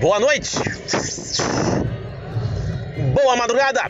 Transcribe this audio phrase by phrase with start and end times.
[0.00, 0.56] Boa noite.
[3.12, 3.82] Boa madrugada.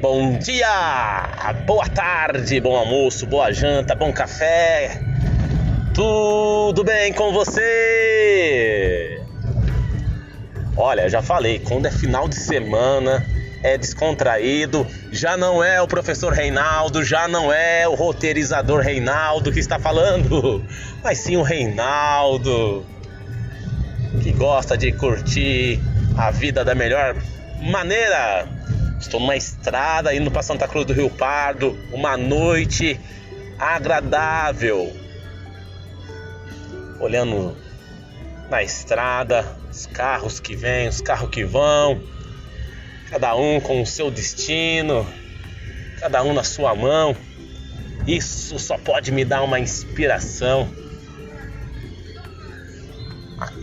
[0.00, 1.52] Bom dia.
[1.66, 2.58] Boa tarde.
[2.62, 3.26] Bom almoço.
[3.26, 3.94] Boa janta.
[3.94, 5.02] Bom café.
[5.92, 9.20] Tudo bem com você?
[10.74, 13.22] Olha, já falei, quando é final de semana,
[13.62, 19.58] é descontraído, já não é o professor Reinaldo, já não é o roteirizador Reinaldo que
[19.58, 20.64] está falando,
[21.02, 22.84] mas sim o Reinaldo
[24.26, 25.80] que gosta de curtir
[26.18, 27.14] a vida da melhor
[27.62, 28.48] maneira.
[28.98, 32.98] Estou numa estrada indo para Santa Cruz do Rio Pardo, uma noite
[33.56, 34.92] agradável.
[36.98, 37.56] Olhando
[38.50, 42.02] na estrada, os carros que vêm, os carros que vão,
[43.08, 45.06] cada um com o seu destino,
[46.00, 47.14] cada um na sua mão.
[48.08, 50.68] Isso só pode me dar uma inspiração.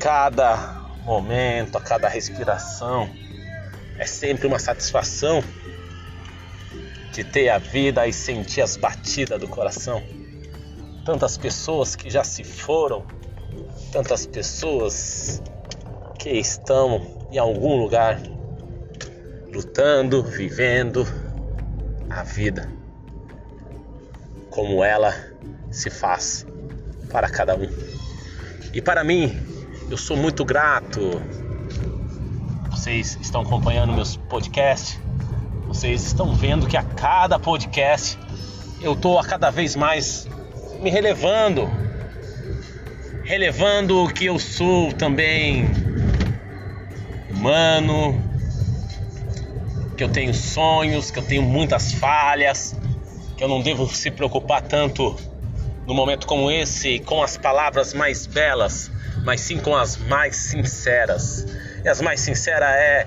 [0.03, 3.09] Cada momento, a cada respiração,
[3.97, 5.41] é sempre uma satisfação
[7.13, 10.03] de ter a vida e sentir as batidas do coração.
[11.05, 13.05] Tantas pessoas que já se foram
[13.93, 15.41] tantas pessoas
[16.19, 18.19] que estão em algum lugar
[19.53, 21.07] lutando, vivendo
[22.09, 22.69] a vida
[24.49, 25.15] como ela
[25.71, 26.45] se faz
[27.09, 27.69] para cada um.
[28.73, 29.52] E para mim,
[29.93, 31.21] eu sou muito grato.
[32.71, 34.99] Vocês estão acompanhando meus podcasts,
[35.67, 38.17] vocês estão vendo que a cada podcast
[38.81, 40.27] eu estou a cada vez mais
[40.81, 41.69] me relevando,
[43.23, 45.69] relevando que eu sou também.
[47.29, 48.19] Humano,
[49.95, 52.75] que eu tenho sonhos, que eu tenho muitas falhas,
[53.37, 55.15] que eu não devo se preocupar tanto
[55.87, 58.91] no momento como esse com as palavras mais belas,
[59.23, 61.45] mas sim com as mais sinceras.
[61.83, 63.05] E as mais sinceras é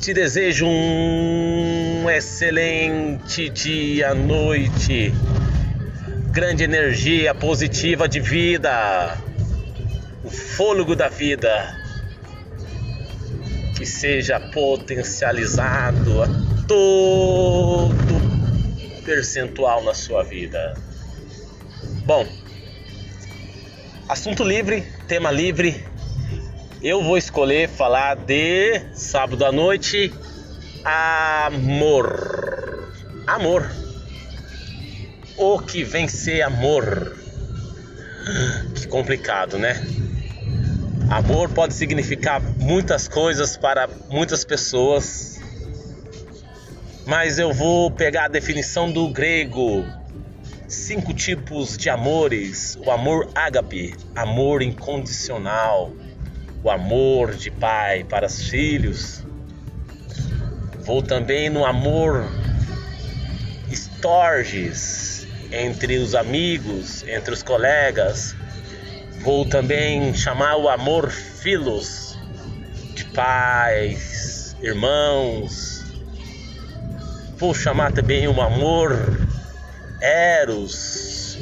[0.00, 5.14] te desejo um excelente dia, noite,
[6.32, 9.16] grande energia positiva de vida
[10.24, 11.76] o fôlego da vida
[13.76, 16.28] que seja potencializado a
[16.68, 17.90] todo
[19.04, 20.74] percentual na sua vida.
[22.04, 22.26] Bom,
[24.08, 25.86] assunto livre, tema livre.
[26.82, 30.12] Eu vou escolher falar de sábado à noite,
[30.84, 32.92] amor.
[33.24, 33.70] Amor.
[35.36, 37.16] O que vem ser amor?
[38.74, 39.80] Que complicado, né?
[41.08, 45.40] Amor pode significar muitas coisas para muitas pessoas,
[47.06, 50.01] mas eu vou pegar a definição do grego.
[50.72, 55.92] Cinco tipos de amores: o amor ágape, amor incondicional,
[56.64, 59.22] o amor de pai para os filhos.
[60.80, 62.26] Vou também no amor
[63.70, 68.34] estorges entre os amigos, entre os colegas,
[69.20, 72.18] Vou também chamar o amor filos,
[72.94, 75.84] de pais, irmãos.
[77.36, 79.21] Vou chamar também o amor
[80.02, 81.38] eros,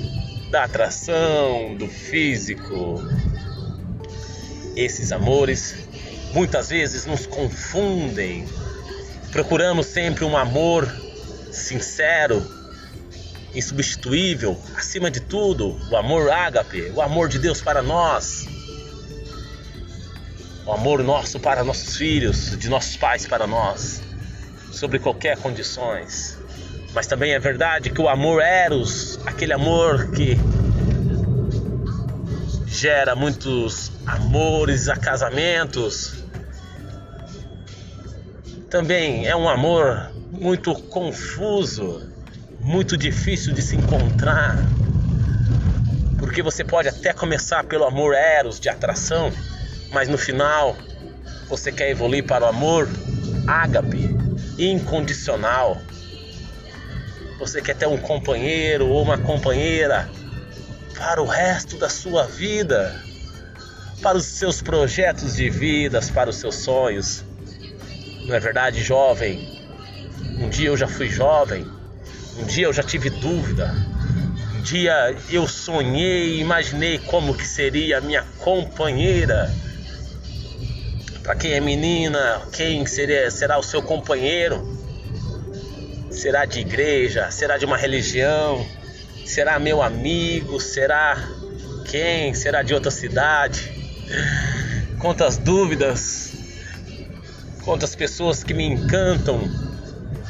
[0.50, 3.03] da atração, do físico.
[4.76, 5.75] Esses amores
[6.34, 8.47] muitas vezes nos confundem.
[9.32, 10.87] Procuramos sempre um amor
[11.50, 12.44] sincero,
[13.54, 18.47] insubstituível, acima de tudo, o amor ágape, o amor de Deus para nós,
[20.66, 24.03] o amor nosso para nossos filhos, de nossos pais para nós,
[24.71, 26.39] sobre qualquer condições.
[26.94, 30.36] Mas também é verdade que o amor eros, aquele amor que
[32.66, 36.24] gera muitos amores a casamentos,
[38.70, 42.08] também é um amor muito confuso,
[42.60, 44.56] muito difícil de se encontrar,
[46.18, 49.32] porque você pode até começar pelo amor eros de atração,
[49.92, 50.76] mas no final
[51.48, 52.88] você quer evoluir para o amor
[53.47, 54.16] ágape,
[54.56, 55.76] incondicional.
[57.41, 60.09] Você quer ter um companheiro ou uma companheira
[60.97, 62.95] para o resto da sua vida,
[64.01, 67.25] para os seus projetos de vidas, para os seus sonhos.
[68.27, 69.59] Não é verdade, jovem?
[70.39, 71.66] Um dia eu já fui jovem
[72.41, 73.75] um dia eu já tive dúvida.
[74.57, 79.53] Um dia eu sonhei e imaginei como que seria a minha companheira.
[81.22, 84.79] Para quem é menina, quem seria, será o seu companheiro?
[86.20, 87.30] Será de igreja?
[87.30, 88.66] Será de uma religião?
[89.24, 90.60] Será meu amigo?
[90.60, 91.16] Será
[91.90, 92.34] quem?
[92.34, 93.72] Será de outra cidade?
[94.98, 96.34] quantas dúvidas,
[97.64, 99.40] quantas pessoas que me encantam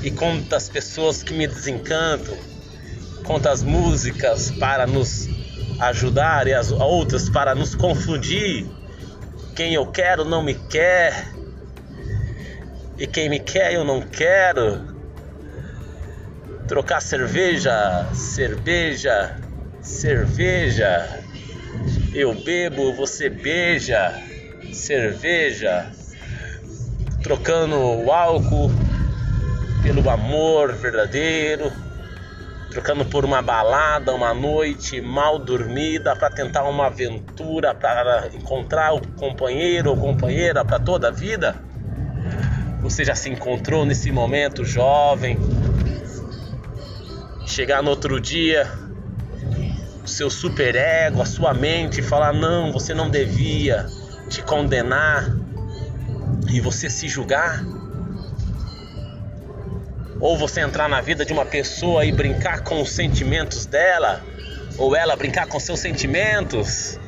[0.00, 2.38] e quantas pessoas que me desencantam,
[3.24, 5.28] quantas músicas para nos
[5.80, 8.64] ajudar e as outras para nos confundir.
[9.56, 11.32] Quem eu quero não me quer,
[12.96, 14.89] e quem me quer eu não quero.
[16.70, 19.36] Trocar cerveja, cerveja,
[19.82, 21.20] cerveja.
[22.14, 24.14] Eu bebo, você beija,
[24.72, 25.90] cerveja.
[27.24, 28.70] Trocando o álcool
[29.82, 31.72] pelo amor verdadeiro
[32.70, 39.04] trocando por uma balada, uma noite mal dormida para tentar uma aventura, para encontrar o
[39.16, 41.56] companheiro ou companheira para toda a vida?
[42.80, 45.36] Você já se encontrou nesse momento jovem?
[47.50, 48.70] Chegar no outro dia,
[50.04, 53.86] o seu superego, a sua mente falar: não, você não devia
[54.28, 55.36] te condenar
[56.48, 57.64] e você se julgar?
[60.20, 64.22] ou você entrar na vida de uma pessoa e brincar com os sentimentos dela,
[64.76, 67.00] ou ela brincar com seus sentimentos.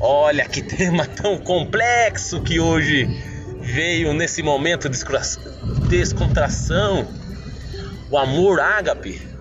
[0.00, 3.06] Olha que tema tão complexo que hoje
[3.60, 4.98] veio nesse momento de
[5.86, 7.06] descontração.
[8.10, 9.35] O amor ágape.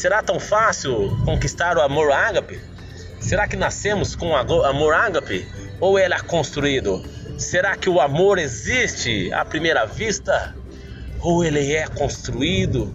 [0.00, 2.60] Será tão fácil conquistar o amor ágape?
[3.20, 5.46] Será que nascemos com amor ágape
[5.78, 7.04] ou ele é construído?
[7.36, 10.54] Será que o amor existe à primeira vista?
[11.22, 12.94] ou ele é construído.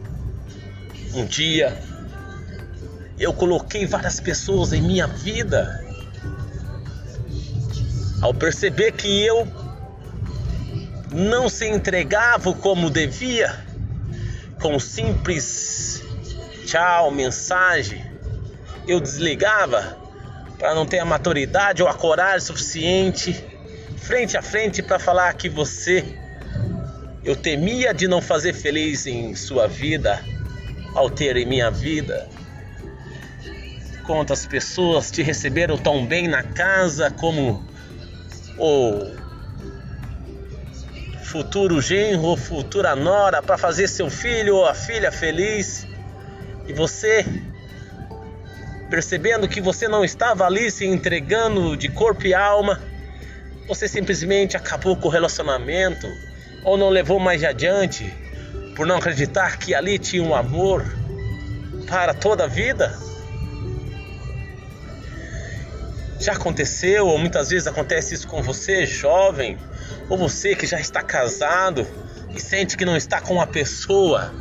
[1.14, 1.78] Um dia
[3.18, 5.84] eu coloquei várias pessoas em minha vida.
[8.22, 9.48] Ao perceber que eu
[11.12, 13.64] não se entregava como devia,
[14.60, 15.95] com simples
[16.66, 18.04] tchau, mensagem,
[18.88, 19.98] eu desligava
[20.58, 23.44] para não ter a maturidade ou a coragem suficiente
[23.98, 26.04] frente a frente para falar que você
[27.24, 30.24] eu temia de não fazer feliz em sua vida
[30.94, 32.30] ao ter em minha vida.
[34.06, 37.66] Quantas pessoas te receberam tão bem na casa como
[38.60, 39.12] o
[41.24, 45.88] futuro genro ou futura nora para fazer seu filho ou a filha feliz
[46.68, 47.26] e você
[48.90, 52.82] percebendo que você não estava ali se entregando de corpo e alma,
[53.68, 56.08] você simplesmente acabou com o relacionamento
[56.64, 58.14] ou não levou mais adiante
[58.76, 60.86] por não acreditar que ali tinha um amor
[61.88, 62.98] para toda a vida?
[66.20, 69.58] Já aconteceu, ou muitas vezes acontece isso com você, jovem,
[70.10, 71.86] ou você que já está casado
[72.34, 74.34] e sente que não está com uma pessoa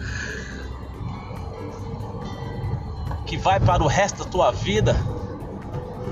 [3.27, 4.97] que vai para o resto da tua vida?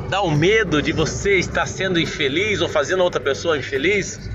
[0.08, 4.30] Dá o um medo de você estar sendo infeliz ou fazendo outra pessoa infeliz?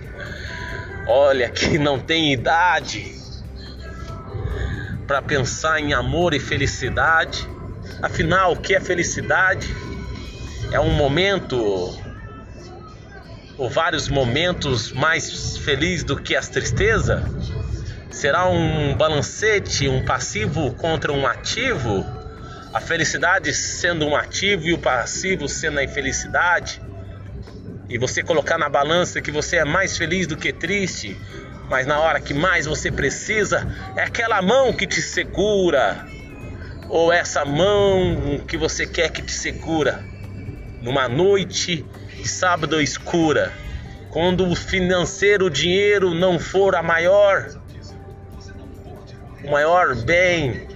[1.07, 3.15] Olha que não tem idade
[5.07, 7.47] para pensar em amor e felicidade.
[8.01, 9.73] Afinal, o que é felicidade?
[10.71, 11.57] É um momento
[13.57, 17.23] ou vários momentos mais felizes do que as tristezas?
[18.11, 22.16] Será um balancete, um passivo contra um ativo?
[22.73, 26.81] A felicidade sendo um ativo e o passivo sendo a infelicidade?
[27.89, 31.17] e você colocar na balança que você é mais feliz do que triste,
[31.69, 36.05] mas na hora que mais você precisa, é aquela mão que te segura,
[36.89, 40.03] ou essa mão que você quer que te segura,
[40.81, 43.53] numa noite de sábado escura,
[44.09, 47.47] quando o financeiro, o dinheiro não for a maior,
[49.43, 50.67] o maior bem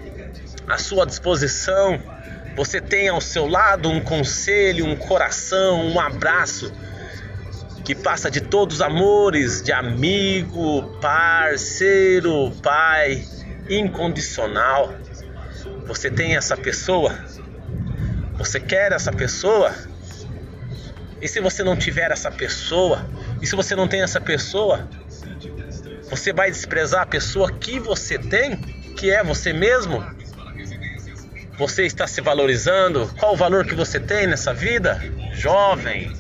[0.68, 2.00] à sua disposição,
[2.56, 6.72] você tem ao seu lado um conselho, um coração, um abraço
[7.84, 13.26] que passa de todos os amores, de amigo, parceiro, pai,
[13.70, 14.94] incondicional.
[15.88, 17.18] Você tem essa pessoa?
[18.38, 19.74] Você quer essa pessoa?
[21.22, 23.06] E se você não tiver essa pessoa?
[23.42, 24.88] E se você não tem essa pessoa?
[26.10, 28.58] Você vai desprezar a pessoa que você tem,
[28.96, 30.04] que é você mesmo?
[31.58, 33.12] Você está se valorizando?
[33.20, 35.00] Qual o valor que você tem nessa vida?
[35.34, 36.12] Jovem,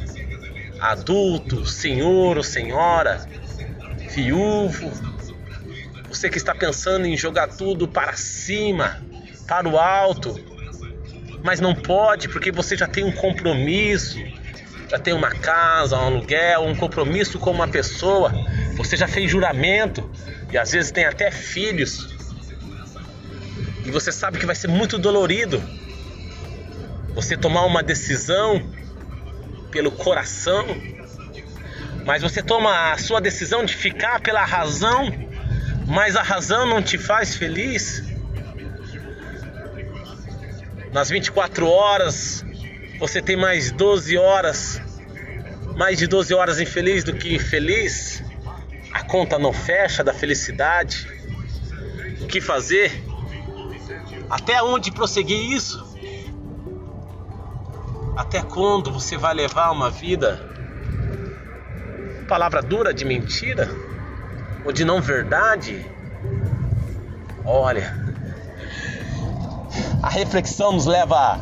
[0.79, 3.25] adulto, senhor ou senhora,
[4.09, 4.91] viúvo,
[6.07, 9.01] você que está pensando em jogar tudo para cima,
[9.47, 10.39] para o alto,
[11.43, 14.19] mas não pode porque você já tem um compromisso,
[14.89, 18.31] já tem uma casa, um aluguel, um compromisso com uma pessoa,
[18.75, 20.09] você já fez juramento
[20.51, 22.20] e às vezes tem até filhos.
[23.83, 25.61] E você sabe que vai ser muito dolorido
[27.13, 28.71] você tomar uma decisão
[29.69, 30.65] pelo coração,
[32.05, 35.11] mas você toma a sua decisão de ficar pela razão,
[35.87, 38.03] mas a razão não te faz feliz.
[40.91, 42.45] Nas 24 horas,
[42.99, 44.81] você tem mais 12 horas,
[45.75, 48.23] mais de 12 horas infeliz do que feliz.
[48.91, 51.07] A conta não fecha da felicidade.
[52.21, 53.10] O que fazer?
[54.31, 55.99] Até onde prosseguir isso?
[58.15, 60.49] Até quando você vai levar uma vida
[62.29, 63.69] palavra dura de mentira
[64.63, 65.85] ou de não verdade?
[67.43, 67.93] Olha,
[70.01, 71.41] a reflexão nos leva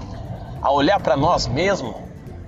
[0.60, 1.96] a olhar para nós mesmos,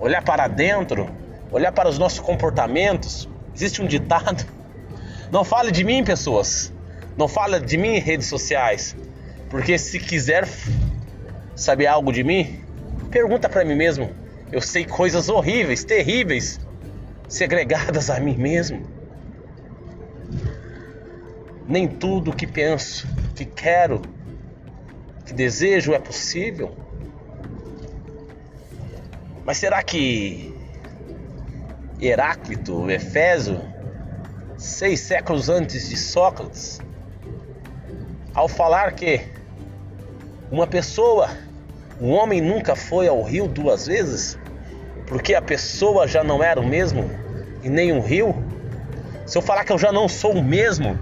[0.00, 1.08] olhar para dentro,
[1.52, 3.28] olhar para os nossos comportamentos.
[3.54, 4.44] Existe um ditado:
[5.30, 6.72] não fale de mim, pessoas,
[7.16, 8.96] não fale de mim em redes sociais,
[9.52, 10.48] porque se quiser
[11.54, 12.64] saber algo de mim,
[13.10, 14.10] pergunta para mim mesmo.
[14.50, 16.58] Eu sei coisas horríveis, terríveis
[17.28, 18.82] segregadas a mim mesmo.
[21.68, 24.00] Nem tudo que penso, que quero,
[25.26, 26.74] que desejo é possível.
[29.44, 30.56] Mas será que
[32.00, 33.60] Heráclito, Efésio,
[34.56, 36.80] seis séculos antes de Sócrates,
[38.32, 39.41] ao falar que
[40.52, 41.30] uma pessoa,
[41.98, 44.38] um homem nunca foi ao rio duas vezes,
[45.06, 47.10] porque a pessoa já não era o mesmo,
[47.62, 48.34] e nem um rio,
[49.24, 50.98] se eu falar que eu já não sou o mesmo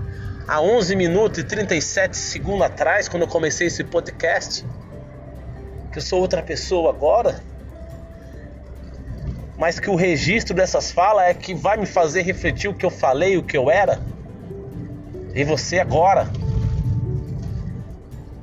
[0.47, 4.65] há 11 minutos e 37 segundos atrás, quando eu comecei esse podcast,
[5.91, 7.41] que eu sou outra pessoa agora,
[9.59, 12.91] mas que o registro dessas falas é que vai me fazer refletir o que eu
[12.91, 14.01] falei, o que eu era,
[15.35, 16.40] e você agora.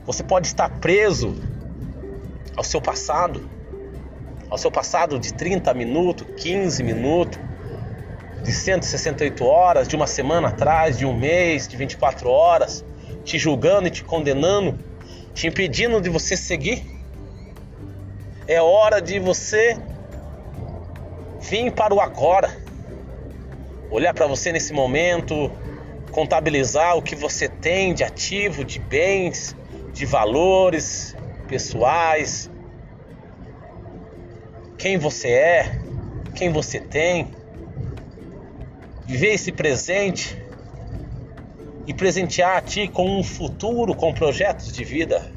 [0.08, 1.36] Você pode estar preso
[2.56, 3.50] ao seu passado,
[4.50, 7.38] ao seu passado de 30 minutos, 15 minutos,
[8.42, 12.86] de 168 horas, de uma semana atrás, de um mês, de 24 horas,
[13.26, 14.80] te julgando e te condenando,
[15.34, 16.86] te impedindo de você seguir.
[18.48, 19.78] É hora de você
[21.42, 22.50] vir para o agora,
[23.92, 25.52] olhar para você nesse momento,
[26.14, 29.54] contabilizar o que você tem de ativo, de bens,
[29.98, 31.16] de valores
[31.48, 32.52] pessoais,
[34.78, 35.82] quem você é,
[36.36, 37.36] quem você tem
[39.08, 40.38] viver esse presente
[41.88, 45.34] e presentear a ti com um futuro, com projetos de vida.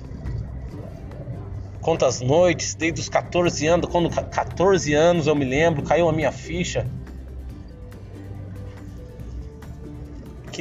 [1.80, 6.32] Quantas noites, desde os 14 anos, quando 14 anos eu me lembro, caiu a minha
[6.32, 6.86] ficha.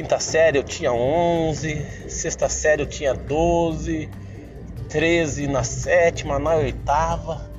[0.00, 4.08] Quinta série eu tinha 11, sexta série eu tinha 12,
[4.88, 7.50] 13 na sétima, na oitava,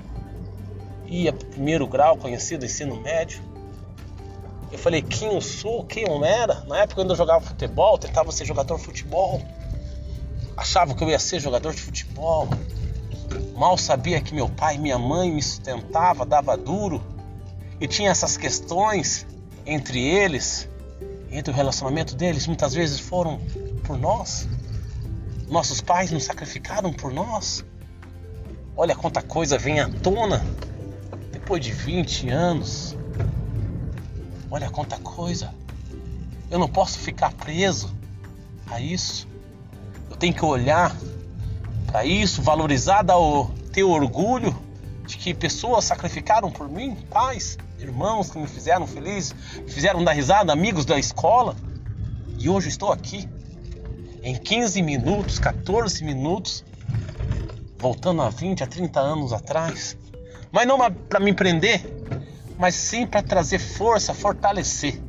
[1.05, 3.43] ia primeiro grau, conhecido ensino médio.
[4.71, 6.61] Eu falei, quem eu sou, quem eu era.
[6.61, 9.39] Na época quando eu jogava futebol, tentava ser jogador de futebol.
[10.57, 12.49] Achava que eu ia ser jogador de futebol.
[13.55, 17.03] Mal sabia que meu pai e minha mãe me sustentava, dava duro.
[17.79, 19.27] E tinha essas questões
[19.63, 20.70] entre eles,
[21.31, 23.39] entre o relacionamento deles, muitas vezes foram
[23.83, 24.47] por nós.
[25.47, 27.63] Nossos pais nos sacrificaram por nós.
[28.75, 30.43] Olha quanta coisa vem à tona
[31.31, 32.95] depois de 20 anos,
[34.53, 35.53] Olha quanta coisa.
[36.49, 37.89] Eu não posso ficar preso
[38.67, 39.25] a isso.
[40.09, 40.93] Eu tenho que olhar
[41.87, 44.53] para isso, valorizar, dar o, ter orgulho
[45.07, 50.13] de que pessoas sacrificaram por mim, pais, irmãos que me fizeram feliz, me fizeram dar
[50.13, 51.55] risada, amigos da escola.
[52.37, 53.27] E hoje estou aqui,
[54.23, 56.63] em 15 minutos, 14 minutos,
[57.77, 59.97] voltando a 20, a 30 anos atrás.
[60.51, 61.81] Mas não para me prender,
[62.57, 65.01] mas sim para trazer força, fortalecer.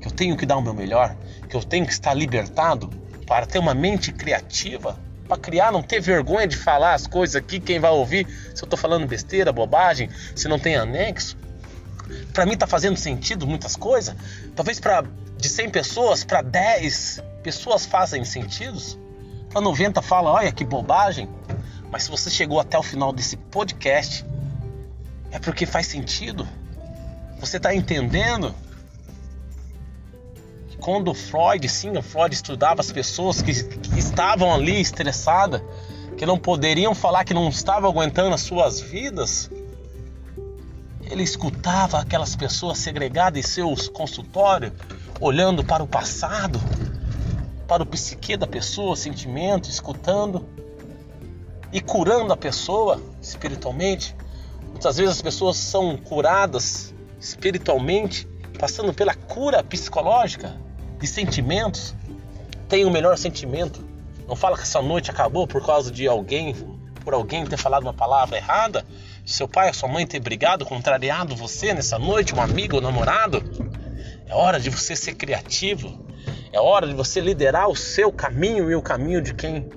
[0.00, 1.16] Que eu tenho que dar o meu melhor,
[1.48, 2.88] que eu tenho que estar libertado
[3.26, 7.60] para ter uma mente criativa, para criar, não ter vergonha de falar as coisas aqui,
[7.60, 11.36] quem vai ouvir, se eu estou falando besteira, bobagem, se não tem anexo.
[12.32, 14.14] Para mim tá fazendo sentido muitas coisas.
[14.54, 15.04] Talvez para
[15.36, 18.98] de 100 pessoas, para 10 pessoas fazem sentidos.
[19.50, 21.28] Para 90 fala, olha que bobagem.
[21.90, 24.24] Mas se você chegou até o final desse podcast,
[25.30, 26.46] é porque faz sentido.
[27.40, 28.54] Você está entendendo?
[30.80, 35.60] Quando Freud, sim, o Freud estudava as pessoas que, que estavam ali estressadas,
[36.16, 39.50] que não poderiam falar que não estavam aguentando as suas vidas,
[41.10, 44.72] ele escutava aquelas pessoas segregadas em seus consultórios,
[45.20, 46.60] olhando para o passado,
[47.66, 50.46] para o psique da pessoa, sentimento, escutando
[51.72, 54.14] e curando a pessoa espiritualmente.
[54.70, 60.56] Muitas vezes as pessoas são curadas espiritualmente passando pela cura psicológica
[60.98, 61.94] de sentimentos,
[62.68, 63.82] tem o melhor sentimento.
[64.26, 66.54] Não fala que essa noite acabou por causa de alguém,
[67.04, 68.84] por alguém ter falado uma palavra errada,
[69.32, 73.42] seu pai ou sua mãe ter brigado, contrariado você nessa noite, um amigo ou namorado.
[74.26, 76.06] É hora de você ser criativo.
[76.50, 79.68] É hora de você liderar o seu caminho e o caminho de quem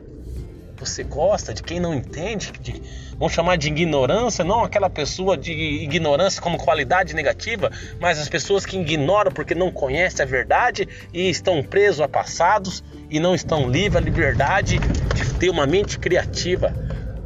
[0.77, 2.81] você gosta, de quem não entende, de,
[3.17, 8.65] vamos chamar de ignorância, não aquela pessoa de ignorância como qualidade negativa, mas as pessoas
[8.65, 13.69] que ignoram porque não conhecem a verdade e estão presos a passados e não estão
[13.69, 16.73] livres à liberdade de ter uma mente criativa.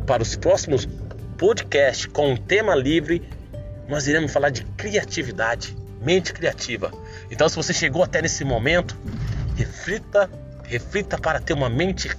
[0.06, 0.86] Para os próximos
[1.38, 3.22] podcasts com um tema livre,
[3.88, 6.92] nós iremos falar de criatividade, mente criativa.
[7.30, 8.96] Então, se você chegou até nesse momento,
[9.56, 10.30] reflita,
[10.64, 12.10] reflita para ter uma mente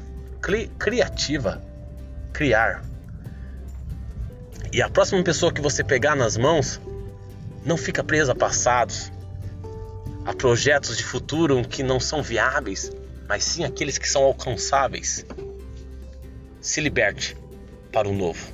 [0.40, 1.62] cri criativa,
[2.32, 2.84] criar.
[4.72, 6.80] E a próxima pessoa que você pegar nas mãos,
[7.64, 9.10] não fica presa a passados,
[10.24, 12.92] a projetos de futuro que não são viáveis,
[13.28, 15.24] mas sim aqueles que são alcançáveis.
[16.60, 17.36] Se liberte
[17.92, 18.44] para o novo.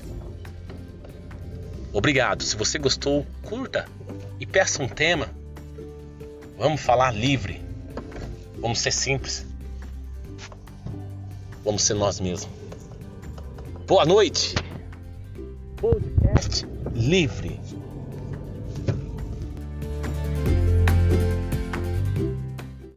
[1.93, 2.43] Obrigado.
[2.43, 3.87] Se você gostou, curta
[4.41, 5.29] e peça um tema.
[6.59, 7.61] Vamos falar livre.
[8.59, 9.45] Vamos ser simples.
[11.65, 12.49] Vamos ser nós mesmos.
[13.87, 14.55] Boa noite.
[15.77, 17.62] Podcast livre.